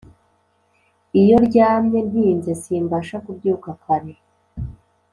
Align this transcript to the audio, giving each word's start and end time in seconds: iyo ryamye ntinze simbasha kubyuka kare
iyo 1.21 1.37
ryamye 1.47 1.99
ntinze 2.09 2.51
simbasha 2.61 3.15
kubyuka 3.25 3.69
kare 3.83 4.13